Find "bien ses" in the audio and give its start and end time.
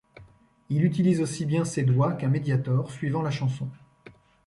1.45-1.83